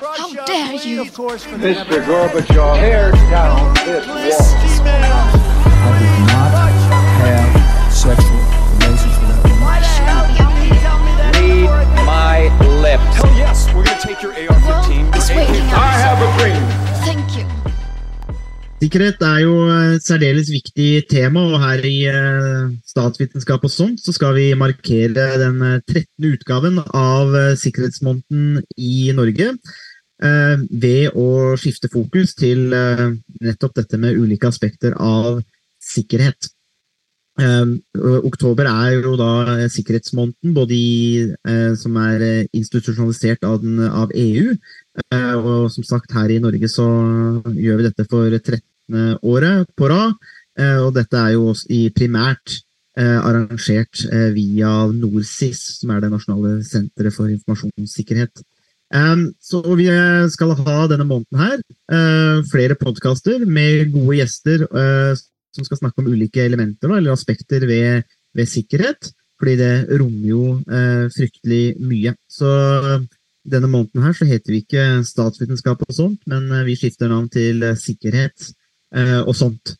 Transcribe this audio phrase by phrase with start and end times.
[0.00, 1.04] How dare you?
[1.04, 2.04] Mr.
[2.04, 4.16] Gorbachev, tear down this wall.
[5.68, 6.50] I did not
[7.22, 8.42] have sexual
[8.76, 9.80] relations with that woman.
[11.40, 12.36] Read my
[12.80, 13.10] lips.
[13.16, 15.14] Hell yes, we're gonna take your AR-15.
[15.16, 16.62] It's waiting I have a dream.
[17.04, 17.44] Thank you.
[18.76, 24.12] Sikkerhet er jo et særdeles viktig tema, og her i eh, Statsvitenskap og sånt så
[24.12, 26.26] skal vi markere den eh, 13.
[26.34, 33.06] utgaven av eh, Sikkerhetsmåneden i Norge eh, ved å skifte fokus til eh,
[33.48, 35.40] nettopp dette med ulike aspekter av
[35.80, 36.52] sikkerhet.
[37.36, 37.66] Eh,
[38.24, 43.82] oktober er jo da eh, sikkerhetsmåneden, både i, eh, som er eh, institusjonalisert av, den,
[43.84, 44.54] av EU,
[45.12, 46.86] og som sagt her i Norge så
[47.52, 50.14] gjør vi dette for 13 året på rad.
[50.56, 51.52] Og dette er jo
[51.92, 52.54] primært
[52.96, 54.00] arrangert
[54.32, 58.40] via NorSIS, som er det nasjonale senteret for informasjonssikkerhet.
[58.88, 59.90] Um, så vi
[60.32, 64.64] skal ha denne måneden her flere podkaster med gode gjester
[65.56, 69.12] som skal snakke om ulike elementer eller aspekter ved, ved sikkerhet.
[69.36, 72.14] Fordi det rommer jo eh, fryktelig mye.
[72.30, 72.48] Så
[73.46, 77.28] denne måneden her så heter vi ikke statsvitenskap og sånt, men eh, vi skifter navn
[77.32, 78.52] til eh, sikkerhet
[78.96, 79.76] eh, og sånt.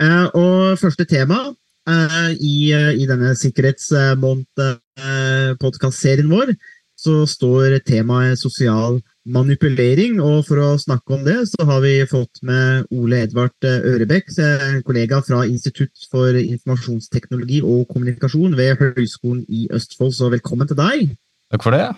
[0.00, 1.54] Eh, og første tema
[1.88, 6.54] eh, i, eh, i denne sikkerhetsmåned-podkastserien vår,
[7.00, 10.18] så står temaet sosial manipulering.
[10.22, 14.32] Og for å snakke om det, så har vi fått med Ole Edvard eh, Ørebekk,
[14.40, 20.14] en kollega fra Institutt for informasjonsteknologi og kommunikasjon ved Høgskolen i Østfold.
[20.16, 21.12] Så velkommen til deg.
[21.50, 21.88] Takk for det.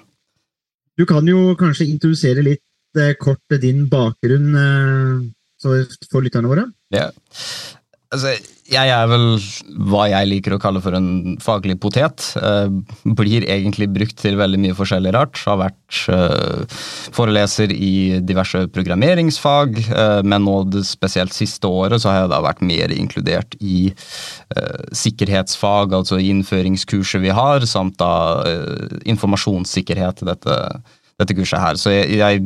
[0.98, 5.23] Du kan jo kanskje introdusere litt eh, kort din bakgrunn eh,
[5.62, 6.67] for lytterne våre.
[6.93, 7.11] Ja.
[8.12, 8.34] Altså,
[8.72, 9.24] jeg er vel
[9.91, 12.24] hva jeg liker å kalle for en faglig potet.
[12.38, 12.70] Eh,
[13.19, 15.41] blir egentlig brukt til veldig mye forskjellig rart.
[15.48, 16.78] Har vært eh,
[17.16, 22.42] foreleser i diverse programmeringsfag, eh, men nå det spesielt siste året så har jeg da
[22.44, 23.92] vært mer inkludert i
[24.92, 28.44] sikkerhetsfag, altså innføringskurset vi har, samt da
[29.08, 30.58] informasjonssikkerhet i dette,
[31.22, 31.81] dette kurset her.
[31.81, 32.42] Så jeg, jeg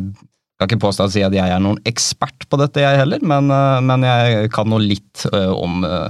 [0.56, 3.50] skal ikke påstå å si at jeg er noen ekspert på dette, jeg heller, men,
[3.52, 6.08] eh, men jeg kan nå litt eh, om eh,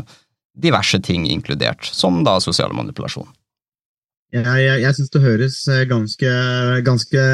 [0.54, 3.26] diverse ting inkludert, som da sosial manipulasjon.
[4.34, 5.58] Jeg, jeg, jeg syns det høres
[5.90, 6.30] ganske,
[6.86, 7.26] ganske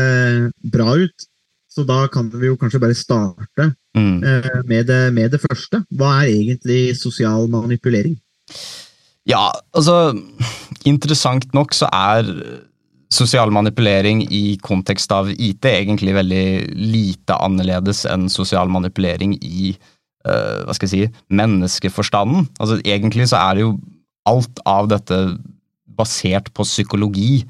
[0.72, 1.28] bra ut.
[1.72, 4.22] Så da kan vi jo kanskje bare starte Mm.
[4.64, 5.82] med det, med det første.
[5.92, 8.14] Hva er egentlig sosial manipulering?
[9.28, 10.14] Ja, altså
[10.88, 12.24] Interessant nok så er
[13.12, 16.44] sosial manipulering i kontekst av IT egentlig veldig
[16.76, 19.72] lite annerledes enn sosial manipulering i
[20.26, 22.48] uh, hva skal jeg si, menneskeforstanden.
[22.58, 23.74] Altså Egentlig så er det jo
[24.28, 25.18] alt av dette
[25.98, 27.42] basert på psykologi.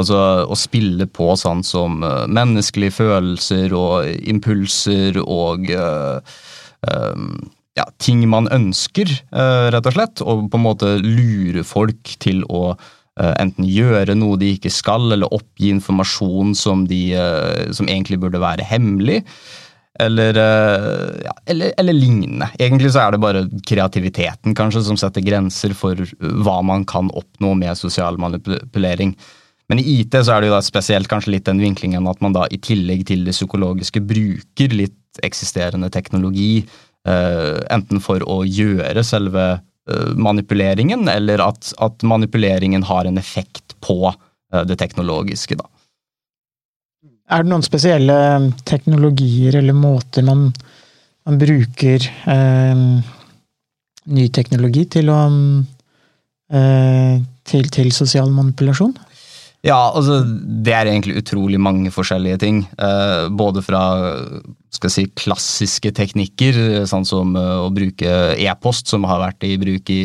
[0.00, 0.16] Altså
[0.48, 6.20] å spille på sånn som uh, menneskelige følelser og impulser og uh,
[6.88, 7.34] um,
[7.78, 10.20] ja, ting man ønsker, rett og slett.
[10.26, 12.74] Og på en måte lure folk til å
[13.40, 18.40] enten gjøre noe de ikke skal, eller oppgi informasjon som, de, eh, som egentlig burde
[18.42, 19.20] være hemmelig.
[20.00, 22.48] Eller, eh, ja, eller, eller lignende.
[22.58, 27.52] Egentlig så er det bare kreativiteten kanskje som setter grenser for hva man kan oppnå
[27.58, 29.16] med sosial manipulering.
[29.70, 32.34] Men i IT så er det jo da spesielt kanskje litt den vinklingen at man
[32.34, 36.64] da i tillegg til det psykologiske bruker litt eksisterende teknologi,
[37.06, 39.66] eh, enten for å gjøre selve eh,
[40.14, 44.12] manipuleringen, eller at, at manipuleringen har en effekt på
[44.52, 45.56] eh, det teknologiske.
[45.56, 45.66] da.
[47.30, 48.16] Er det noen spesielle
[48.66, 50.48] teknologier eller måter man,
[51.26, 52.86] man bruker eh,
[54.10, 55.20] ny teknologi til å
[56.50, 57.20] eh,
[57.50, 58.96] til, til sosial manipulasjon?
[59.66, 62.62] Ja, altså det er egentlig utrolig mange forskjellige ting.
[62.80, 63.82] Eh, både fra
[64.70, 66.56] skal jeg si, klassiske teknikker,
[66.88, 70.02] sånn som eh, å bruke e-post, som har vært i bruk i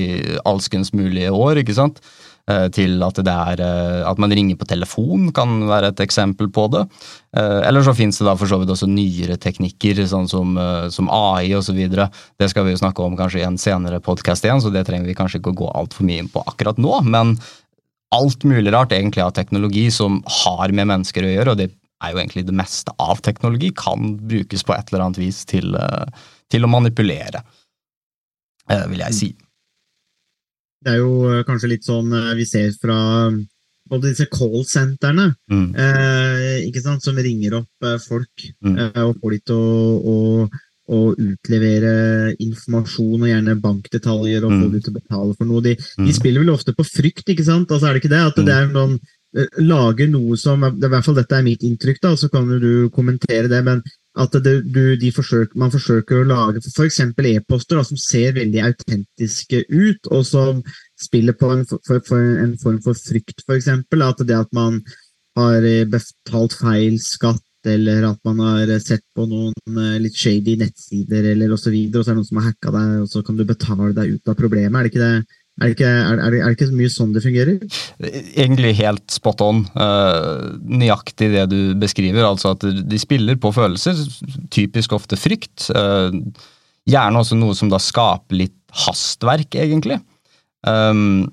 [0.48, 2.02] alskens mulige år, ikke sant?
[2.50, 6.50] Eh, til at det er eh, at man ringer på telefon, kan være et eksempel
[6.54, 6.86] på det.
[7.36, 10.54] Eller så finnes det da for så vidt også nyere teknikker, sånn som,
[10.88, 11.82] som AI osv.
[11.84, 15.10] Det skal vi jo snakke om kanskje i en senere podkast igjen, så det trenger
[15.10, 16.94] vi kanskje ikke å gå altfor mye inn på akkurat nå.
[17.12, 17.36] men
[18.14, 21.72] alt mulig rart egentlig av teknologi som har med mennesker å gjøre, og det
[22.04, 25.76] er jo egentlig det meste av teknologi, kan brukes på et eller annet vis til,
[25.76, 26.06] eh,
[26.52, 27.44] til å manipulere,
[28.70, 29.36] eh, vil jeg si.
[30.86, 33.32] Det er jo eh, kanskje litt sånn vi ser fra
[33.90, 35.76] både disse call-sentrene, Mm.
[35.78, 38.78] eh, som ringer opp folk Mm.
[38.80, 40.50] eh, og får de til å,
[40.88, 45.62] å, utlevere informasjon og gjerne bankdetaljer og få dem til å betale for noe.
[45.62, 46.06] De, Mm.
[46.06, 47.70] de spiller vel ofte på frykt, ikke sant?
[47.70, 48.24] Altså er det ikke det?
[48.28, 48.56] At det Mm.
[48.58, 49.00] er noen
[49.36, 52.90] eh, lager noe som I hvert fall dette er mitt inntrykk, da, så kan du
[52.90, 53.64] kommentere det.
[53.66, 53.82] men
[54.18, 57.00] at det, du, de forsøker, man forsøker å lage f.eks.
[57.02, 60.64] e-poster som ser veldig autentiske ut, og som
[60.98, 63.68] spiller på en, for, for en form for frykt, f.eks.
[63.68, 64.82] At det at man
[65.36, 70.58] har eh, betalt feil skatt, eller at man har sett på noen eh, litt shady
[70.62, 73.10] nettsider, eller og, så videre, og så er det noen som har hacka deg, og
[73.12, 74.78] så kan du betale deg ut av problemet.
[74.78, 75.42] Er det ikke det?
[75.56, 77.78] Er det, ikke, er, det, er det ikke mye sånn det fungerer?
[78.36, 79.62] Egentlig helt spot on.
[79.72, 82.26] Uh, nøyaktig det du beskriver.
[82.28, 84.02] altså At de spiller på følelser.
[84.52, 85.70] Typisk ofte frykt.
[85.72, 86.12] Uh,
[86.92, 90.02] gjerne også noe som da skaper litt hastverk, egentlig.
[90.68, 91.32] Um,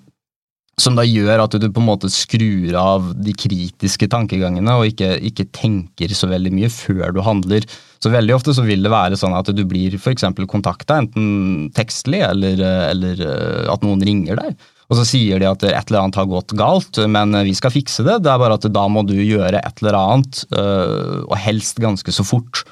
[0.81, 5.15] som da gjør at du på en måte skrur av de kritiske tankegangene og ikke,
[5.29, 7.67] ikke, tenker så veldig mye før du handler.
[8.03, 10.25] Så veldig ofte så vil det være sånn at du blir f.eks.
[10.49, 14.71] kontakta, enten tekstlig eller, eller, eh, at noen ringer deg.
[14.89, 18.05] Og så sier de at et eller annet har gått galt, men vi skal fikse
[18.05, 18.19] det.
[18.25, 22.13] Det er bare at da må du gjøre et eller annet, eh, og helst ganske
[22.13, 22.65] så fort.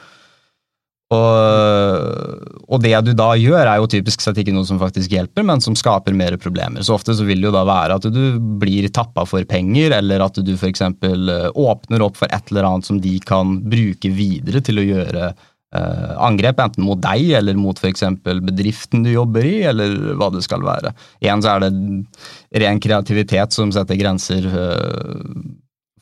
[1.10, 5.42] Og, og, det du da gjør, er jo typisk sett ikke noe som faktisk hjelper,
[5.46, 6.84] men som skaper mer problemer.
[6.86, 8.22] Så ofte så vil det jo da være at du
[8.62, 10.84] blir tappa for penger, eller at du f.eks.
[10.86, 15.24] Eh, åpner opp for et eller annet som de kan bruke videre til å gjøre
[15.32, 18.06] eh, angrep, enten mot deg eller mot f.eks.
[18.22, 20.94] bedriften du jobber i, eller hva det skal være.
[21.24, 25.28] Igjen så er det ren kreativitet som setter grenser eh,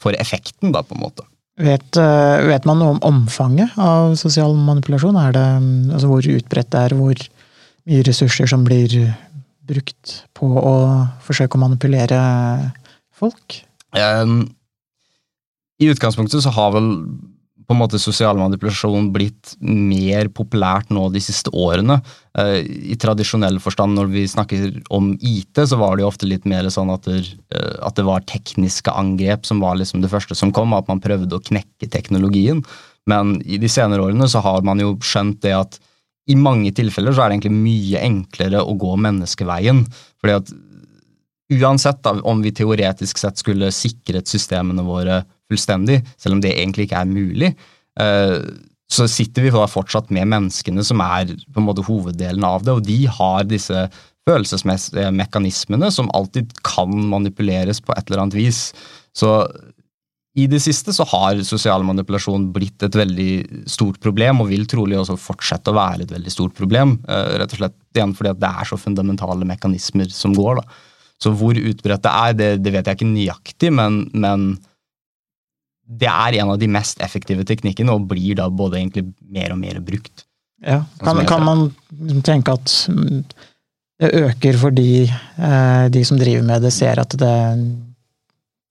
[0.04, 1.25] for effekten, da, på en måte.
[1.58, 5.16] Vet, eh, vet, man noe om omfanget av sosial manipulasjon?
[5.19, 5.46] Er det,
[5.96, 7.25] altså hvor utbredt det er, hvor
[7.88, 8.94] mye ressurser som blir
[9.69, 10.76] brukt på å
[11.25, 12.20] forsøke å manipulere
[13.19, 13.58] folk?
[13.96, 14.44] Um,
[15.82, 16.93] I utgangspunktet så har vel
[17.69, 21.99] på en måte sosial manipulasjon blitt mer populært nå de siste årene.
[22.41, 26.49] Eh, I tradisjonell forstand, når vi snakker om IT, så var det jo ofte litt
[26.49, 27.19] mer sånn at det,
[27.53, 31.03] eh, at det var tekniske angrep som var liksom det første som kom, at man
[31.05, 32.65] prøvde å knekke teknologien.
[33.09, 35.79] Men i de senere årene så har man jo skjønt det at
[36.29, 39.85] i mange tilfeller så er det egentlig mye enklere å gå menneskeveien.
[40.21, 40.56] fordi at
[41.61, 46.89] uansett da, om vi teoretisk sett skulle sikret systemene våre fullstendig, selv om det egentlig
[46.89, 47.55] ikke er mulig,
[48.00, 48.39] eh,
[48.89, 52.87] så sitter vi fortsatt med menneskene som er på en måte hoveddelen av det, og
[52.87, 53.89] de har disse
[54.29, 58.62] følelsesmessige mekanismene som alltid kan manipuleres på et eller annet vis.
[59.17, 59.33] Så
[60.39, 64.99] i det siste så har sosial manipulasjon blitt et veldig stort problem, og vil trolig
[65.00, 66.99] også fortsette å være et veldig stort problem.
[67.09, 70.61] Eh, rett og slett igjen fordi det er så fundamentale mekanismer som går.
[70.61, 70.81] da.
[71.19, 74.53] Så hvor utbredt det er, det, det vet jeg ikke nøyaktig, men, men
[75.88, 79.62] det er en av de mest effektive teknikkene, og blir da både egentlig mer og
[79.62, 80.26] mer brukt.
[80.64, 81.69] Ja, Kan, kan man
[82.26, 82.73] tenke at
[83.99, 87.35] det øker fordi eh, de som driver med det, ser at det,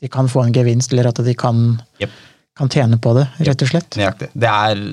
[0.04, 2.14] de kan få en gevinst, eller at de kan, yep.
[2.60, 3.98] kan tjene på det, rett og slett?
[4.00, 4.30] Nøyaktig.
[4.36, 4.84] Det er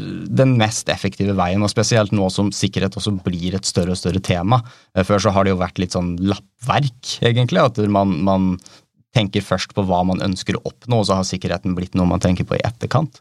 [0.43, 4.23] den mest effektive veien, og spesielt nå som sikkerhet også blir et større og større
[4.23, 4.63] tema.
[4.95, 7.63] Eh, før så har det jo vært litt sånn lappverk, egentlig.
[7.63, 8.51] At man, man
[9.15, 12.23] tenker først på hva man ønsker å oppnå, og så har sikkerheten blitt noe man
[12.23, 13.21] tenker på i etterkant.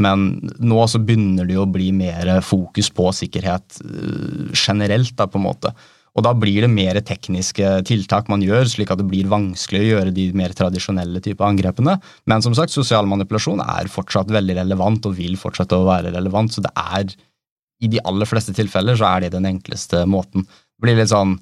[0.00, 0.28] Men
[0.62, 5.40] nå så begynner det jo å bli mer fokus på sikkerhet eh, generelt, da, på
[5.40, 5.74] en måte.
[6.12, 9.90] Og da blir det mer tekniske tiltak man gjør, slik at det blir vanskelig å
[9.94, 11.96] gjøre de mer tradisjonelle type angrepene.
[12.28, 16.52] Men som sagt, sosial manipulasjon er fortsatt veldig relevant og vil fortsette å være relevant.
[16.52, 17.16] Så det er,
[17.82, 20.44] i de aller fleste tilfeller, så er det den enkleste måten.
[20.44, 21.38] Det blir litt sånn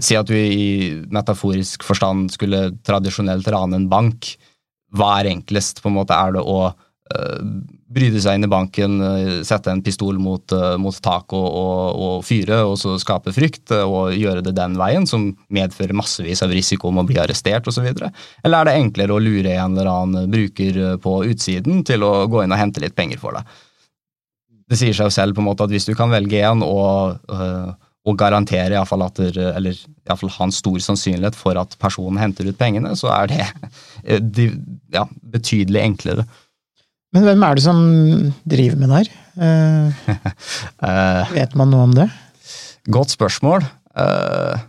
[0.00, 4.34] si at du i metaforisk forstand skulle tradisjonelt rane en bank.
[4.96, 5.82] Hva er enklest?
[5.82, 7.40] på en måte Er det å uh,
[7.92, 12.24] bryte seg inn i banken, uh, sette en pistol mot, mot tak og, og, og,
[12.26, 16.90] fyre, og så skape frykt, og gjøre det den veien, som medfører massevis av risiko
[16.90, 17.86] om å bli arrestert osv.?
[17.86, 22.44] Eller er det enklere å lure en eller annen bruker på utsiden til å gå
[22.44, 23.56] inn og hente litt penger for deg?
[24.66, 27.20] Det sier seg jo selv på en måte at hvis du kan velge en og
[28.06, 32.46] og garantere iallfall at eller i fall ha en stor sannsynlighet for at personen henter
[32.46, 34.50] ut pengene, så er det de,
[34.94, 36.26] ja, betydelig enklere.
[37.14, 37.82] Men hvem er det som
[38.48, 39.14] driver med det her?
[40.86, 42.06] Eh, vet man noe om det?
[42.92, 43.64] Godt spørsmål.
[43.98, 44.64] Eh,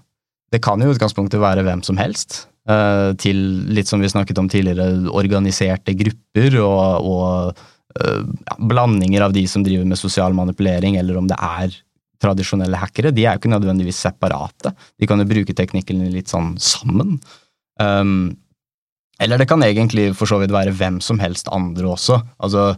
[0.51, 2.46] det kan jo i utgangspunktet være hvem som helst.
[2.67, 3.38] Uh, til
[3.72, 7.62] litt som vi snakket om tidligere, organiserte grupper og, og
[7.96, 11.77] ja, blandinger av de som driver med sosial manipulering, eller om det er
[12.24, 14.74] tradisjonelle hackere, de er jo ikke nødvendigvis separate.
[15.00, 17.17] De kan jo bruke teknikkene litt sånn sammen.
[17.81, 18.36] Um,
[19.21, 22.19] eller det kan egentlig for så vidt være hvem som helst andre også.
[22.43, 22.75] Altså,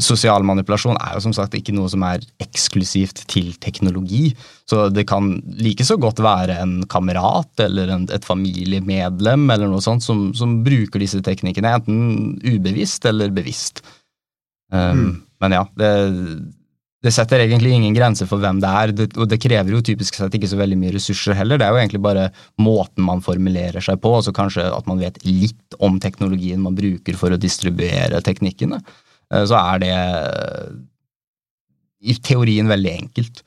[0.00, 4.32] sosial manipulasjon er jo som sagt ikke noe som er eksklusivt til teknologi.
[4.68, 9.84] Så det kan like så godt være en kamerat eller en, et familiemedlem eller noe
[9.84, 13.84] sånt som, som, bruker disse teknikkene, enten ubevisst eller bevisst.
[14.72, 15.14] Um, mm.
[15.44, 15.92] Men ja, det,
[17.02, 20.14] det setter egentlig ingen grenser for hvem det er, det, og det krever jo typisk
[20.14, 21.58] sett ikke så veldig mye ressurser heller.
[21.58, 22.28] Det er jo egentlig bare
[22.62, 26.78] måten man formulerer seg på, og så kanskje at man vet litt om teknologien man
[26.78, 28.78] bruker for å distribuere teknikkene.
[29.32, 29.96] Eh, så er det
[32.02, 33.42] i teorien veldig enkelt.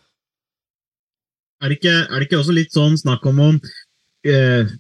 [1.64, 4.74] Er det ikke, er det ikke også litt sånn snakk om å uh,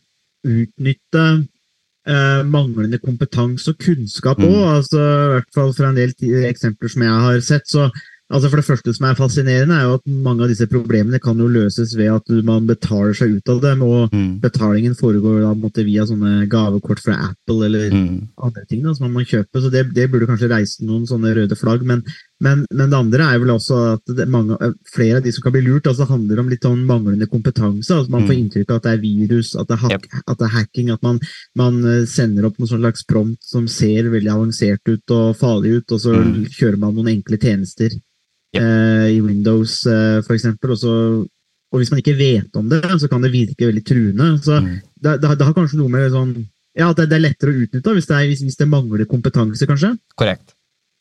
[0.46, 4.52] utnytte uh, manglende kompetanse og kunnskap òg?
[4.52, 4.74] Mm.
[4.74, 6.12] Altså, I hvert fall fra en del
[6.52, 7.88] eksempler som jeg har sett, så
[8.34, 11.38] Altså For det første som er fascinerende, er jo at mange av disse problemene kan
[11.38, 14.32] jo løses ved at man betaler seg ut av dem, og mm.
[14.42, 18.16] betalingen foregår da måtte, via sånne gavekort fra Apple eller mm.
[18.48, 19.62] andre ting da, som man må kjøpe.
[19.62, 21.86] Så det, det, burde kanskje reise noen sånne røde flagg.
[21.86, 22.02] Men,
[22.44, 24.58] men, men det andre er vel også at mange,
[24.92, 27.96] flere av de som kan bli lurt, altså handler om litt sånn manglende kompetanse.
[27.96, 28.40] altså Man får mm.
[28.42, 30.18] inntrykk av at det er virus, at det er, hack, yep.
[30.26, 31.22] at det er hacking, at man,
[31.56, 35.96] man, eh, sender opp noen slags prompt som ser veldig avansert ut og farlig ut,
[35.96, 36.34] og så mm.
[36.58, 40.50] kjører man noen enkle tjenester eh, i Windows eh, f.eks.
[40.60, 41.24] Og,
[41.72, 44.30] og hvis man ikke vet om det, så kan det virke veldig truende.
[44.44, 44.70] Så mm.
[44.92, 46.36] det, det, det, har kanskje noe med sånn
[46.76, 49.96] ja, det, er lettere å utnytte hvis det, er, hvis, hvis det mangler kompetanse, kanskje?
[50.20, 50.52] Korrekt.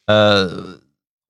[0.06, 0.76] Uh,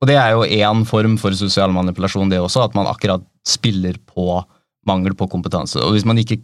[0.04, 3.96] og det er jo én form for sosial manipulasjon, det også, at man akkurat spiller
[4.04, 4.42] på
[4.84, 5.80] mangel på kompetanse.
[5.80, 6.42] Og hvis man ikke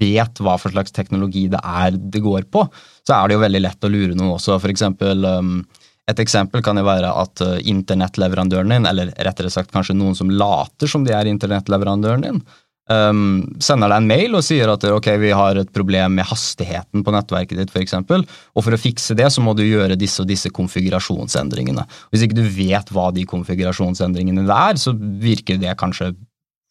[0.00, 2.66] vet hva for slags teknologi det er det går på,
[3.08, 4.58] så er det jo veldig lett å lure noen også.
[4.60, 5.62] For eksempel um,
[6.10, 10.28] et eksempel kan jo være at uh, internettleverandøren din, eller rettere sagt kanskje noen som
[10.28, 12.44] later som de er internettleverandøren din,
[12.90, 17.04] um, sender deg en mail og sier at ok, vi har et problem med hastigheten
[17.06, 20.30] på nettverket ditt, f.eks., og for å fikse det så må du gjøre disse og
[20.30, 21.86] disse konfigurasjonsendringene.
[22.10, 26.12] Hvis ikke du vet hva de konfigurasjonsendringene er, så virker det kanskje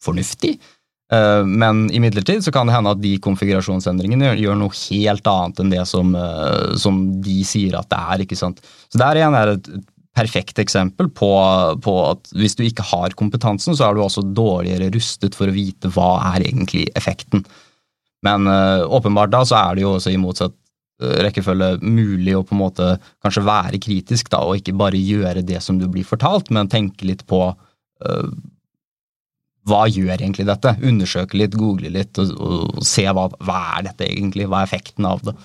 [0.04, 0.58] fornuftig.
[1.12, 5.72] Eh, men imidlertid så kan det hende at de konfigurasjonsendringene gjør noe helt annet enn
[5.72, 8.26] det som, eh, som de sier at det er.
[8.26, 8.60] ikke sant?
[8.92, 9.68] Så Der igjen er et
[10.16, 11.30] perfekt eksempel på,
[11.84, 15.54] på, at hvis du ikke har kompetansen, så er du også dårligere rustet for å
[15.54, 17.44] vite hva er egentlig effekten.
[18.26, 20.56] Men uh, åpenbart da så er det jo også i motsatt
[21.00, 22.86] rekkefølge mulig å på en måte
[23.24, 27.06] kanskje være kritisk da, og ikke bare gjøre det som du blir fortalt, men tenke
[27.08, 28.26] litt på uh,
[29.68, 30.74] hva gjør egentlig dette?
[30.86, 35.08] Undersøke litt, google litt og, og se hva, hva, er dette egentlig, hva er effekten
[35.08, 35.36] av det.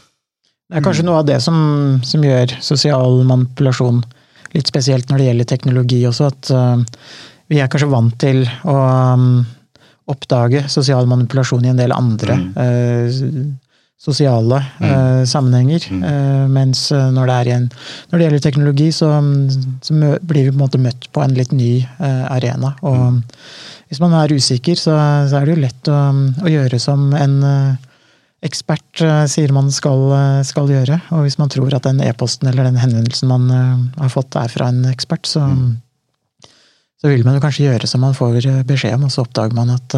[0.66, 1.58] Det er kanskje noe av det som,
[2.04, 4.02] som gjør sosial manipulasjon
[4.56, 7.12] litt spesielt når det gjelder teknologi også, at uh,
[7.52, 8.80] vi er kanskje vant til å
[9.16, 9.30] um,
[10.10, 12.50] oppdage sosial manipulasjon i en del andre mm.
[12.58, 13.70] uh,
[14.06, 14.90] sosiale mm.
[14.90, 15.88] uh, sammenhenger.
[15.90, 16.52] Mm.
[16.54, 17.70] mens når det, en,
[18.12, 19.14] når det, gjelder teknologi, så,
[19.82, 22.76] så, blir vi på en måte møtt på en litt ny arena.
[22.82, 23.24] og mm
[23.86, 24.96] hvis man er usikker, så,
[25.30, 25.98] så er det jo lett å,
[26.42, 27.36] å gjøre som en
[28.46, 30.98] ekspert uh, sier man skal, uh, skal, gjøre.
[31.16, 33.44] Og hvis man tror at den e-posten eller den henvendelsen man
[33.98, 35.72] har fått er fra en ekspert, så, mm.
[37.02, 38.34] så vil man jo kanskje gjøre som man får
[38.68, 39.90] beskjed om, og så oppdager man at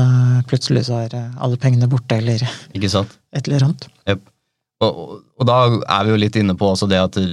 [0.50, 2.40] plutselig så er alle pengene borte, eller
[2.78, 3.12] Ikke sant?
[3.36, 3.84] et eller annet.
[4.10, 4.22] Yep.
[4.86, 4.94] Og,
[5.40, 7.26] og, da er vi jo litt inne på også det at uh,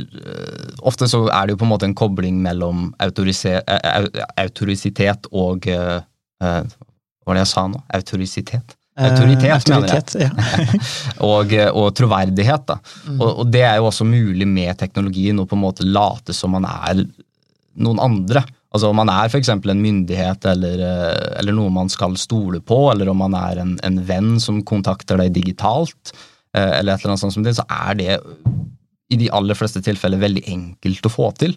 [0.89, 6.01] ofte så er det jo på en måte en kobling mellom autorisitet og uh,
[6.45, 7.81] Eh, hva var det jeg sa nå?
[7.99, 8.77] Autorisitet?
[8.95, 10.81] Eh, autoritet, Autoritet mener jeg.
[11.31, 12.67] og, eh, og, troverdighet.
[12.69, 12.77] da.
[13.09, 13.17] Mm.
[13.19, 16.55] Og, og, det er jo også mulig med teknologien å på en måte late som
[16.55, 17.03] man er
[17.75, 18.45] noen andre.
[18.75, 19.51] Altså Om man er f.eks.
[19.55, 20.81] en myndighet eller,
[21.39, 25.19] eller, noe man skal stole på, eller om man er en, en venn som kontakter
[25.23, 26.11] deg digitalt,
[26.55, 28.17] eller et eller annet sånt som det, så er det
[29.15, 31.55] i de aller fleste tilfeller veldig enkelt å få til.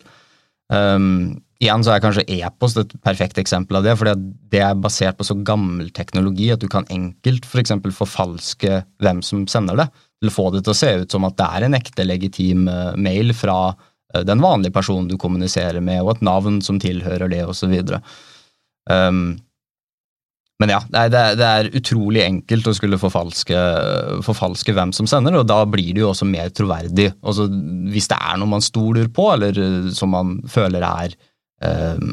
[0.74, 4.12] Um, igjen så er kanskje e-post et perfekt eksempel av det, for
[4.52, 7.74] det er basert på så gammel teknologi at du kan enkelt f.eks.
[7.82, 9.88] For forfalske hvem som sender det,
[10.22, 12.94] eller få det til å se ut som at det er en ekte, legitim uh,
[13.00, 17.44] mail fra uh, den vanlige personen du kommuniserer med, og et navn som tilhører det,
[17.48, 17.76] osv.
[18.92, 19.38] Um,
[20.58, 23.58] men ja, det er, det er, utrolig enkelt å skulle forfalske,
[24.26, 27.12] forfalske, hvem som sender, og da blir det jo også mer troverdig.
[27.22, 27.46] Altså,
[27.94, 31.14] hvis det er noe man stoler på, eller eh, som man føler er
[31.62, 32.08] eh,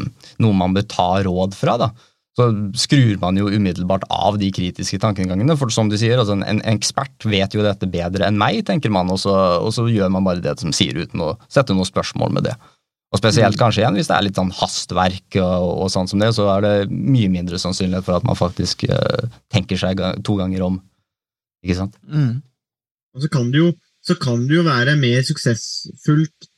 [0.45, 1.89] noe man bør ta råd fra, da,
[2.37, 5.57] så skrur man jo umiddelbart av de kritiske tankegangene.
[5.57, 8.93] For som du sier, altså en, en, ekspert vet jo dette bedre enn meg, tenker
[8.93, 11.89] man, og så, og så gjør man bare det som sier, uten å sette noe
[11.89, 12.59] spørsmål med det.
[13.13, 13.61] Og spesielt mm.
[13.61, 16.65] kanskje igjen hvis det er litt sånn hastverk og, og sånn som det, så er
[16.65, 20.81] det mye mindre sannsynlighet for at man faktisk uh, tenker seg to ganger om.
[21.65, 21.95] Ikke sant?
[22.11, 22.41] Mm.
[23.15, 23.71] Og så kan, det jo,
[24.03, 26.51] så kan det jo være mer suksessfullt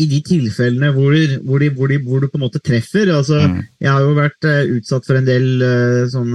[0.00, 1.12] i de tilfellene hvor,
[1.44, 3.60] hvor, de, hvor, de, hvor, du på en måte treffer altså, Mm.
[3.82, 6.30] Jeg har jo vært uh, utsatt for en del uh, sånn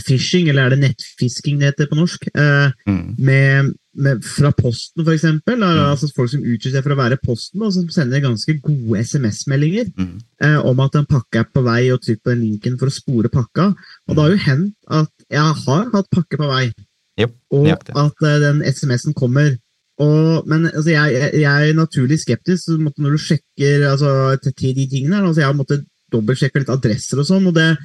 [0.00, 2.28] phishing, eller er det nettfisking det heter på norsk?
[2.36, 3.16] uh, Mm.
[3.18, 5.56] med, med, fra Posten, eksempel.
[5.58, 5.80] Mm.
[5.90, 9.90] Altså folk som utgir seg for å være Posten, og som sender ganske gode SMS-meldinger
[9.96, 10.20] Mm.
[10.42, 12.94] eh, om at en pakke er på vei, og trykk på den linken for å
[12.94, 13.74] spore pakka.
[14.08, 16.72] Og det har jo hendt at jeg har hatt pakke på vei,
[17.18, 19.56] yep, og at eh, den SMS-en kommer.
[20.00, 24.12] Og, men altså, jeg, jeg, jeg er naturlig skeptisk så måtte, når du sjekker altså,
[24.46, 25.18] til, de tingene.
[25.20, 27.76] Altså, jeg har måttet dobbeltsjekke litt adresser og sånn, og det,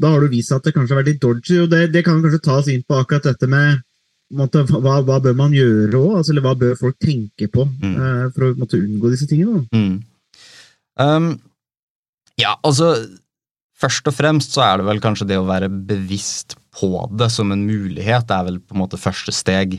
[0.00, 1.58] da har du vist at det kanskje har vært litt dodgy.
[1.64, 3.82] og Det, det kan kanskje tas inn på akkurat dette med
[4.38, 6.16] måte, hva, hva bør man gjøre òg?
[6.20, 7.94] Altså, eller hva bør folk tenke på Mm.
[7.98, 9.64] uh, for å måte, unngå disse tingene?
[9.74, 10.02] Mm.
[11.00, 11.28] Um,
[12.40, 12.94] ja, altså
[13.84, 17.50] Først og fremst så er det vel kanskje det å være bevisst på det som
[17.52, 19.74] en mulighet, det er vel på en måte første steg.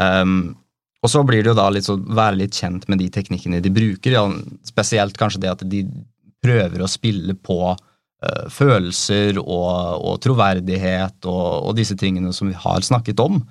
[0.00, 0.56] Um,
[1.04, 3.70] og så blir det jo da litt sånn være litt kjent med de teknikkene de
[3.70, 4.24] bruker, ja,
[4.66, 5.84] spesielt kanskje det at de
[6.42, 12.56] prøver å spille på uh, følelser og, og troverdighet og, og disse tingene som vi
[12.58, 13.42] har snakket om.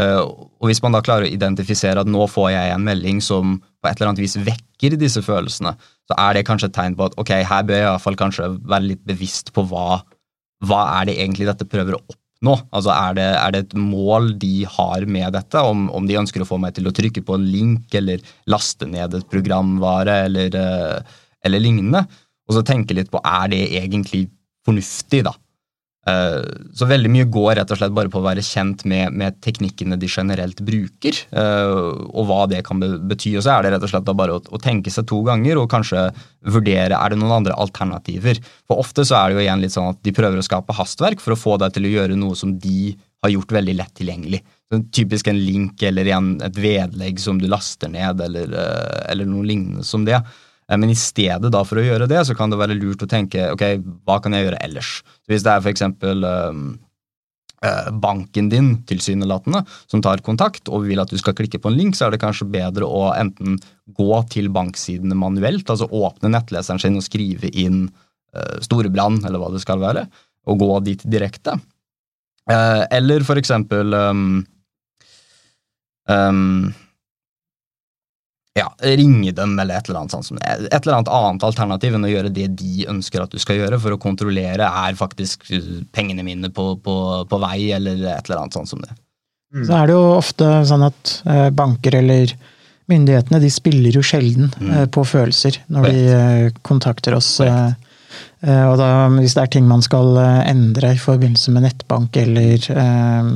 [0.00, 3.58] Eh, og hvis man da klarer å identifisere at nå får jeg en melding som
[3.62, 5.74] på et eller annet vis vekker disse følelsene,
[6.10, 8.18] så er det kanskje et tegn på at ok, her bør jeg i hvert fall
[8.18, 10.02] kanskje være litt bevisst på hva,
[10.66, 12.56] hva er det egentlig dette prøver å oppnå.
[12.74, 16.42] Altså er det, er det et mål de har med dette, om, om de ønsker
[16.42, 20.58] å få meg til å trykke på en link eller laste ned et programvare eller,
[20.58, 22.02] eh, eller lignende.
[22.50, 24.26] Og så tenke litt på er det egentlig
[24.66, 25.36] fornuftig, da.
[26.06, 26.42] Eh,
[26.76, 29.96] Så veldig mye går rett og slett bare på å være kjent med, med teknikkene
[30.00, 31.74] de generelt bruker, eh,
[32.10, 33.36] og hva det kan bety.
[33.38, 35.70] Og så er det rett og slett bare å, å tenke seg to ganger og
[35.72, 36.10] kanskje
[36.44, 38.42] vurdere er det noen andre alternativer.
[38.68, 41.24] For ofte så er det jo igjen litt sånn at de prøver å skape hastverk
[41.24, 42.94] for å få deg til å gjøre noe som de
[43.24, 44.42] har gjort veldig lett tilgjengelig.
[44.68, 49.28] Så typisk en link eller igjen et vedlegg som du laster ned, eller, eh, eller
[49.28, 50.18] noe lignende som det.
[50.20, 53.10] Eh, Men i stedet da for å gjøre det, så kan det være lurt å
[53.10, 53.64] tenke ok,
[54.06, 54.96] hva kan jeg gjøre ellers?
[55.28, 56.62] Hvis det er eksempel um,
[57.64, 61.76] eh, banken din, tilsynelatende, som tar kontakt og vil at du skal klikke på en
[61.76, 63.58] link, så er det kanskje bedre å enten
[63.98, 67.86] gå til banksidene manuelt, altså åpne nettleseren sin og skrive inn
[68.32, 70.08] uh, eller hva det skal være,
[70.48, 71.58] og gå dit direkte.
[72.50, 74.24] Eh, eller for eksempel um,
[76.08, 76.72] um,
[78.54, 80.26] ja, ringe dem eller et eller annet sånt.
[80.28, 80.38] som.
[80.38, 83.80] Et eller annet annet alternativ enn å gjøre det de ønsker at du skal gjøre,
[83.82, 86.94] for å kontrollere er faktisk uh, pengene mine på, på,
[87.30, 88.94] på vei, eller et eller annet sånt som det.
[89.54, 92.32] Så er det jo ofte sånn at eh, banker eller
[92.90, 94.70] myndighetene de spiller jo sjelden Mm.
[94.70, 97.28] eh, på følelser når de eh, kontakter oss.
[97.40, 97.70] eh,
[98.42, 102.16] eh, Og da, hvis det er ting man skal eh, endre i forbindelse med nettbank
[102.16, 103.30] eller eh,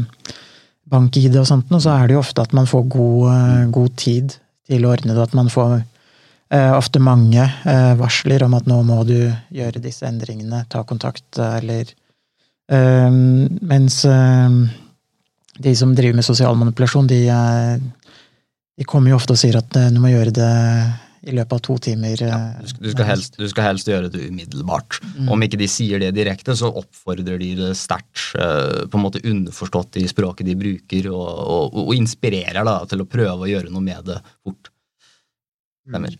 [0.90, 4.34] bank-ID og sånt, så er det jo ofte at man får god, eh, god tid
[4.68, 5.24] til å ordne det.
[5.24, 9.18] At man får eh, ofte mange eh, varsler om at nå må du
[9.54, 11.96] gjøre disse endringene, ta kontakt, eh, eller
[12.68, 19.56] Mens de som driver med sosial manipulasjon, de, er de kommer jo ofte og sier
[19.56, 20.48] at du må gjøre det
[21.26, 22.20] i løpet av to timer.
[22.22, 25.00] Ja, Du skal, du, skal helst, du skal helst gjøre det umiddelbart.
[25.16, 25.28] Mm.
[25.34, 29.22] Om ikke de sier det direkte, så oppfordrer de det sterkt, eh, på en måte
[29.26, 33.72] underforstått i språket de bruker, og, og, og inspirerer da, til å prøve å gjøre
[33.74, 34.72] noe med det fort.
[35.88, 36.18] Stemmer.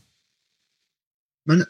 [1.49, 1.65] Men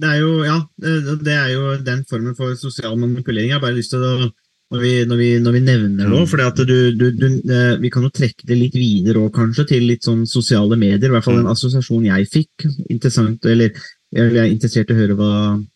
[0.00, 3.52] det er jo, ja, det det er jo den formen for sosial manipulering.
[3.52, 4.30] Jeg har bare lyst til å
[4.70, 6.66] når vi, når vi, når vi nevner det, òg.
[7.18, 10.76] du, eh, Vi kan jo trekke det litt videre også, kanskje, til litt sånn sosiale
[10.78, 11.08] medier.
[11.10, 11.52] I hvert fall en Mm.
[11.56, 12.66] assosiasjon jeg fikk.
[12.88, 13.72] Interessant, eller
[14.14, 15.32] jeg er interessert i å høre hva,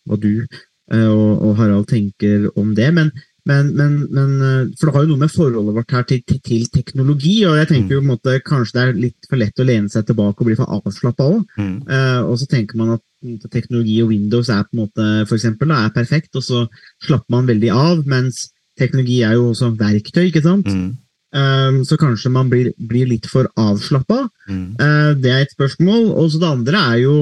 [0.07, 0.45] hva du
[0.91, 2.93] eh, og, og Harald tenker om det.
[2.93, 3.11] Men,
[3.45, 6.39] men, men, men eh, For det har jo noe med forholdet vårt her til, til,
[6.39, 7.45] til teknologi.
[7.45, 9.89] og jeg tenker jo på en måte Kanskje det er litt for lett å lene
[9.91, 11.43] seg tilbake og bli for avslappa òg.
[11.59, 11.77] Mm.
[11.89, 13.03] Uh, og så tenker man at
[13.51, 16.67] teknologi og Windows er på en måte, for eksempel, da, er perfekt, og så
[17.03, 18.03] slapper man veldig av.
[18.07, 20.67] Mens teknologi er jo også verktøy, ikke sant?
[20.67, 20.93] Mm.
[21.35, 24.21] Um, så kanskje man blir, blir litt for avslappa.
[24.47, 24.75] Mm.
[24.79, 26.11] Uh, det er et spørsmål.
[26.15, 27.15] Og så det andre er jo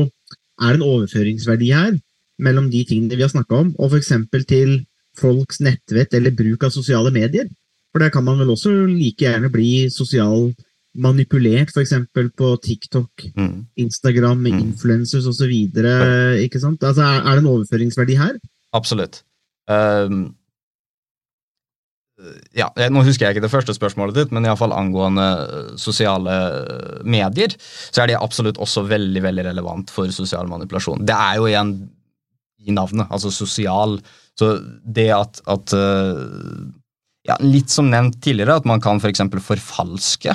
[0.61, 1.95] er det en overføringsverdi her
[2.43, 4.11] mellom de tingene vi har snakka om, og f.eks.
[4.49, 4.75] til
[5.17, 7.47] folks nettvett eller bruk av sosiale medier?
[7.93, 10.51] For der kan man vel også like gjerne bli sosial
[10.93, 11.93] manipulert, f.eks.
[12.37, 13.65] på TikTok, Mm.
[13.77, 14.59] Instagram, med Mm.
[14.69, 15.53] influencers osv.
[15.73, 18.37] Altså, er, er det en overføringsverdi her?
[18.73, 19.23] Absolutt.
[19.69, 20.33] Ehm,
[22.57, 27.01] ja, Nå husker jeg ikke det første spørsmålet ditt, men iallfall angående eh, sosiale eh,
[27.03, 31.03] medier, så er det absolutt også veldig veldig relevant for sosial manipulasjon.
[31.07, 31.75] Det er jo igjen
[32.63, 33.97] i navnet, altså sosial.
[34.39, 36.23] Så det at, at eh,
[37.27, 39.23] ja, litt som nevnt tidligere, at man kan f.eks.
[39.31, 40.33] For forfalske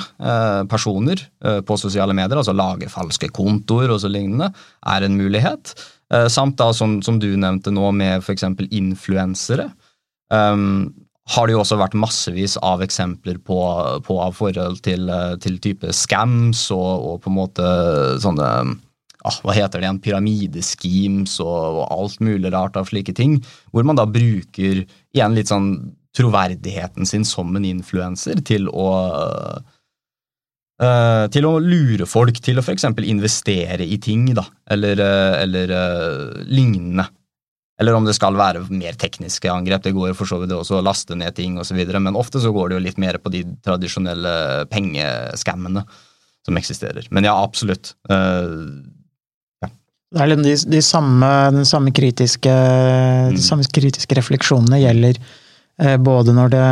[0.71, 4.47] personer på sosiale medier, altså lage falske kontoer og så lignende,
[4.89, 5.75] er en mulighet.
[6.33, 8.47] Samt da, som, som, du nevnte nå, med f.eks.
[8.73, 9.67] influensere.
[10.33, 10.89] Um,
[11.29, 13.57] har det jo også vært massevis av eksempler på,
[14.05, 17.65] på forhold til, eh, til, type scams og, og, på en måte
[18.23, 23.37] sånne ah, hva heter det igjen, pyramideschemes og, og, alt mulig rart av slike ting.
[23.73, 25.73] Hvor man da bruker igjen litt sånn
[26.17, 28.89] troverdigheten sin som en influenser til å
[30.81, 32.87] uh, til å lure folk til å f.eks.
[33.05, 35.75] investere i ting, da, eller, uh, eller
[36.49, 37.05] lignende.
[37.79, 39.85] Eller om det skal være mer tekniske angrep.
[39.85, 41.79] Det går for så vidt også å laste ned ting osv.
[41.95, 45.85] Men ofte så går det jo litt mer på de tradisjonelle pengeskammene
[46.45, 47.07] som eksisterer.
[47.15, 47.93] Men ja, absolutt.
[48.11, 48.83] Uh,
[49.63, 49.71] ja.
[50.11, 53.37] Det er de, de samme, den samme kritiske, mm.
[53.37, 56.65] de samme kritiske refleksjonene gjelder uh, både, det,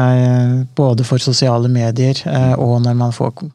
[0.76, 3.48] både, for sosiale medier eh, og når man får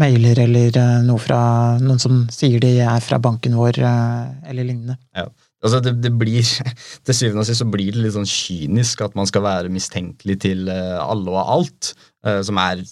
[0.00, 1.40] mailer eller noe fra
[1.80, 5.00] noen som sier de er fra banken vår, eller lignende.
[5.16, 5.26] Ja.
[5.60, 6.40] Altså det, det, blir,
[7.06, 10.40] Til syvende og sist så blir det litt sånn kynisk at man skal være mistenkelig
[10.46, 11.92] til alle og alt,
[12.46, 12.82] som er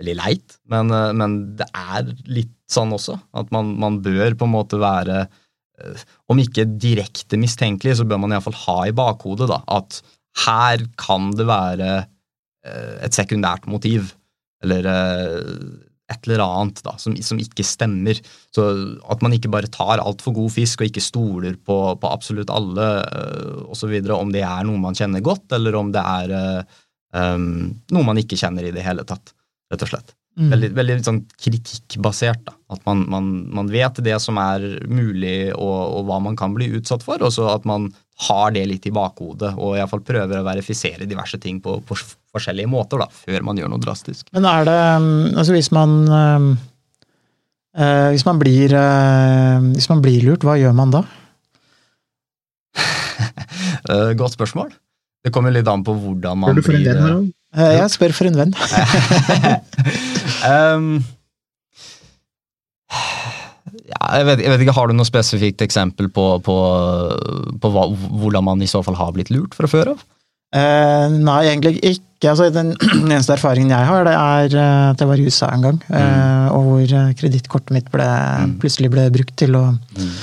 [0.00, 0.56] veldig leit.
[0.72, 5.26] Men, men det er litt sånn også, at man, man, bør på en måte være
[6.30, 10.00] Om ikke direkte mistenkelig, så bør man iallfall ha i bakhodet da, at
[10.42, 11.88] her kan det være
[12.66, 14.12] eh, et sekundært motiv,
[14.64, 15.42] eller eh,
[16.14, 18.20] et eller annet da, som, som, ikke stemmer.
[18.54, 18.64] Så
[19.10, 22.88] At man ikke bare tar altfor god fisk og ikke stoler på, på absolutt alle
[23.04, 23.94] uh, osv.
[24.14, 26.82] Om det er noe man kjenner godt, eller om det er uh,
[27.14, 29.34] um, noe man ikke kjenner i det hele tatt.
[29.72, 30.14] rett og slett.
[30.34, 30.48] Mm.
[30.50, 32.42] Veldig, veldig sånn kritikkbasert.
[32.48, 36.56] da, At man, man, man, vet det som er mulig og, og, hva man kan
[36.56, 37.92] bli utsatt for, og så at man
[38.26, 41.98] har det litt i bakhodet og iallfall prøver å verifisere diverse ting på, på,
[42.34, 44.22] forskjellige måter da, før man gjør noe drastisk.
[44.34, 46.42] Men er det mm, Altså hvis man øh,
[48.14, 51.02] hvis, man blir, øh, hvis man blir lurt, hva gjør man da?
[54.20, 54.70] Godt spørsmål.
[55.24, 57.28] Det kommer litt an på hvordan man blir Spør du for en venn, Harald?
[57.54, 58.52] Jeg spør for en venn.
[60.50, 60.88] um,
[63.84, 66.56] ja, jeg, vet, jeg, vet, ikke, Har du noe spesifikt eksempel på, på,
[67.60, 70.04] på hva, hvordan man i så fall har blitt lurt fra før av?
[70.54, 72.30] Uh, nei, egentlig ikke.
[72.30, 72.72] Altså, den
[73.10, 75.80] eneste erfaringen jeg har, det er uh, at jeg var i USA en gang.
[75.88, 76.46] Uh, mm.
[76.54, 78.54] Og hvor kredittkortet mitt ble, mm.
[78.62, 80.14] plutselig ble brukt til å mm.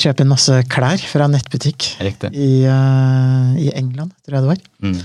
[0.00, 1.92] kjøpe en masse klær fra nettbutikk
[2.32, 4.64] i, i, England, tror jeg det var.
[4.82, 4.98] Mm.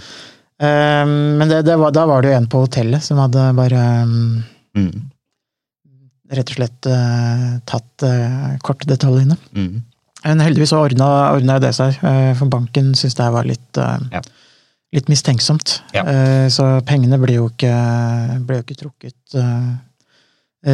[1.37, 4.93] men det, det var, da var det jo en på hotellet som hadde bare um,
[6.33, 9.37] rett og slett uh, tatt uh, kortdetaljene.
[9.55, 9.83] Mm.
[10.25, 13.79] Men heldigvis ordna, det seg, uh, for banken syntes det var litt,
[14.11, 14.21] ja.
[14.95, 15.79] litt mistenksomt.
[15.95, 16.03] Ja.
[16.53, 17.73] så pengene ble jo ikke,
[18.47, 19.37] ble jo ikke trukket,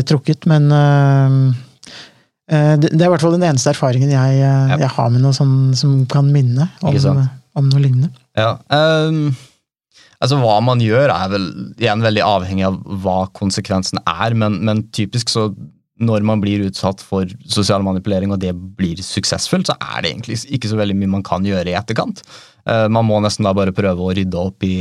[0.10, 0.70] trukket, men
[2.48, 4.78] det, er i hvert fall den eneste erfaringen jeg, ja.
[4.80, 7.24] jeg har med noe som, som kan minne om,
[7.60, 8.14] om noe lignende.
[8.38, 9.34] Ja, um
[10.24, 11.48] Altså Hva man gjør, er vel
[11.82, 15.50] igjen veldig avhengig av hva konsekvensen er, men, men typisk så
[16.02, 20.40] når man blir utsatt for sosial manipulering og det blir suksessfullt, så er det egentlig
[20.56, 22.24] ikke så veldig mye man kan gjøre i etterkant.
[22.70, 24.76] Eh, man må nesten da bare prøve å rydde opp i,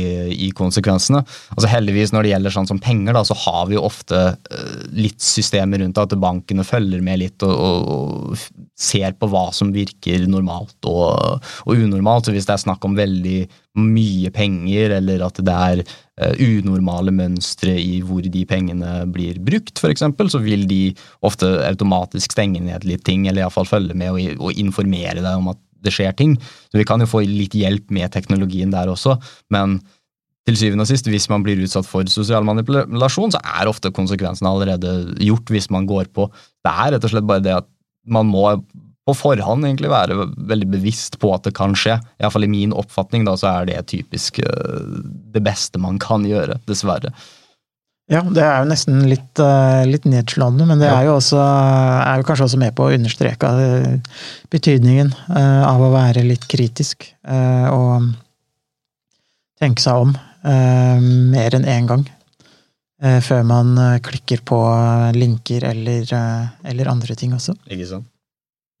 [0.47, 1.23] i konsekvensene.
[1.55, 4.77] Altså Heldigvis når det gjelder sånn som penger, da, så har vi jo ofte uh,
[4.95, 8.45] litt systemer rundt det, at bankene følger med litt og, og,
[8.79, 12.27] ser på hva som virker normalt og, og, unormalt.
[12.27, 13.43] Så hvis det er snakk om veldig
[13.79, 15.83] mye penger, eller at det er
[16.21, 20.93] unormale mønstre i hvor de pengene blir brukt, f.eks., så vil de
[21.25, 25.49] ofte automatisk stenge ned litt ting, eller iallfall følge med og, og informere deg om
[25.55, 26.37] at det skjer ting.
[26.71, 29.17] Så vi kan jo få litt hjelp med teknologien der også,
[29.53, 29.79] men
[30.47, 34.49] til syvende og sist, hvis man blir utsatt for sosial manipulasjon, så er ofte konsekvensene
[34.51, 36.27] allerede gjort hvis man går på.
[36.63, 37.69] Det er rett og slett bare det at
[38.11, 38.49] man må
[39.03, 40.15] på forhånd egentlig være
[40.47, 41.97] veldig bevisst på at det kan skje.
[42.21, 44.99] Iallfall i min oppfatning da, så er det typisk uh,
[45.35, 47.11] det beste man kan gjøre, dessverre.
[48.11, 52.21] Ja, det er jo nesten litt, uh, litt nedslående, men det er jo også, er
[52.21, 54.17] jo kanskje også med på å understreke uh,
[54.53, 58.11] betydningen av å være litt kritisk og
[59.59, 60.11] tenke seg om
[61.33, 62.03] mer enn én gang
[63.23, 63.71] før man
[64.03, 64.59] klikker på
[65.15, 66.11] linker eller,
[66.67, 67.55] eller, andre ting også.
[67.71, 68.12] Ikke sant?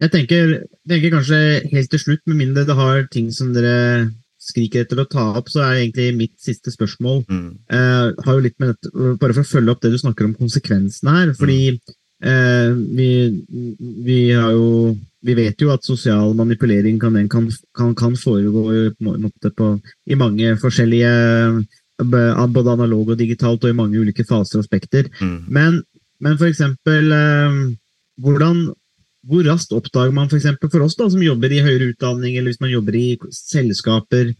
[0.03, 0.51] Jeg tenker,
[0.89, 1.39] tenker kanskje
[1.71, 4.09] helt til slutt, med mindre det har ting som dere
[4.43, 7.45] skriker etter å ta opp, så er egentlig mitt siste spørsmål mm.
[7.71, 10.35] eh, har jo litt med dette, Bare for å følge opp det du snakker om
[10.35, 11.31] konsekvensene her.
[11.37, 11.93] fordi mm.
[12.27, 13.09] eh, vi,
[14.03, 18.65] vi, har jo vi vet jo at sosial manipulering kan, kan, kan, kan foregå
[18.99, 19.69] på, på,
[20.11, 21.13] i mange forskjellige
[22.03, 25.07] både analog og digitalt, og i mange ulike faser og aspekter.
[25.21, 25.37] Mm.
[25.47, 25.81] Men,
[26.19, 27.59] men for eksempel eh,
[28.19, 28.65] hvordan,
[29.23, 32.51] Hvor raskt oppdager man for, eksempel for oss da, som jobber i høyere utdanning, eller
[32.51, 34.33] hvis man jobber i selskaper,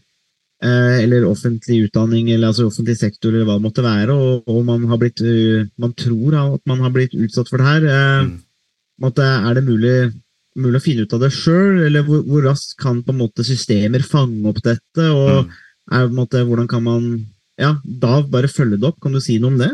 [0.64, 4.66] eh, eller offentlig utdanning, eller altså offentlig sektor, eller hva det måtte være, og, og
[4.68, 7.88] man, har blitt, uh, man tror at man har blitt utsatt for det her.
[7.88, 8.42] eh, Mm.
[9.04, 9.96] på er det mulig,
[10.56, 13.44] mulig å finne ut av det sjøl, eller hvor, hvor raskt kan på en måte
[13.44, 15.08] systemer fange opp dette?
[15.10, 15.52] og Mm.
[15.92, 17.08] er, måte, Hvordan kan man
[17.60, 19.00] ja, da bare følge det opp?
[19.02, 19.72] Kan du si noe om det?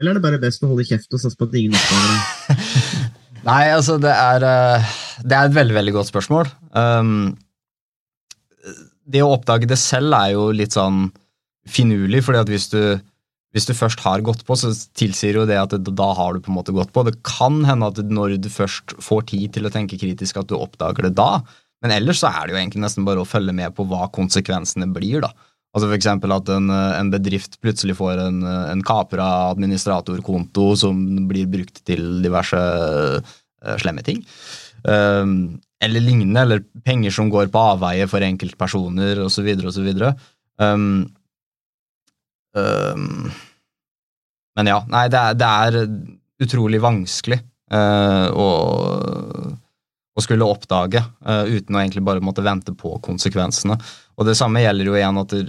[0.00, 3.10] Eller er det bare best å holde kjeft og satse på at ingen oppdager det?
[3.46, 6.50] Nei, altså, det er, eh, det er et veldig, veldig godt spørsmål.
[6.76, 7.38] Um,
[9.10, 11.08] det å oppdage det selv er jo litt sånn
[11.70, 12.82] finurlig, fordi at hvis du,
[13.54, 16.44] hvis du først har gått på, så tilsier jo det at det, da har du
[16.44, 17.04] på en måte gått på.
[17.06, 20.58] Det kan hende at når du først får tid til å tenke kritisk, at du
[20.58, 21.40] oppdager det da.
[21.80, 24.90] Men ellers så er det jo egentlig nesten bare å følge med på hva konsekvensene
[24.92, 25.32] blir, da.
[25.70, 30.98] Altså eksempel at en, en bedrift plutselig får en, en kapra administratorkonto som
[31.30, 34.24] blir brukt til diverse uh, slemme ting.
[34.82, 39.48] Um, eller lignende, eller penger som går på avveie for enkeltpersoner osv.
[39.70, 39.88] osv.
[40.60, 41.06] Um,
[42.56, 43.30] um,
[44.58, 45.78] men ja, nei, det er, det er
[46.44, 47.40] utrolig vanskelig
[47.72, 48.48] uh, å,
[50.20, 53.78] å skulle oppdage uh, uten å egentlig bare måtte vente på konsekvensene.
[54.20, 55.42] Og det samme gjelder jo igjen at det,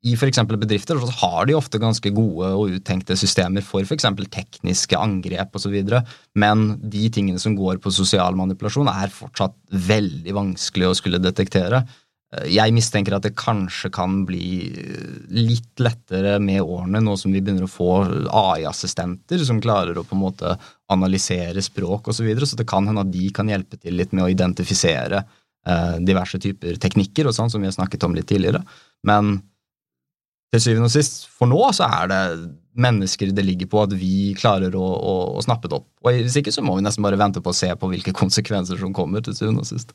[0.00, 4.06] i eksempel bedrifter så har de ofte ganske gode og uttenkte systemer for f.eks.
[4.32, 5.76] tekniske angrep osv.,
[6.40, 11.82] men de tingene som går på sosial manipulasjon, er fortsatt veldig vanskelig å skulle detektere.
[12.36, 17.34] Eh, Jeg mistenker at det kanskje kan bli eh, litt lettere med årene, nå som
[17.34, 17.90] vi begynner å få
[18.28, 20.54] AI-assistenter som klarer å på en måte
[20.92, 24.14] analysere språk osv., så, videre, så det kan hende at de kan hjelpe til litt
[24.14, 28.30] med å identifisere eh, diverse typer teknikker og sånn, som vi har snakket om litt
[28.30, 28.62] tidligere.
[29.06, 29.38] Men
[30.50, 32.22] til syvende og sist, for nå så er det
[32.80, 35.88] mennesker det ligger på at vi klarer å, å, å snappe det opp.
[36.02, 38.78] Og Hvis ikke så må vi nesten bare vente på å se på hvilke konsekvenser
[38.80, 39.94] som kommer til syvende og sist.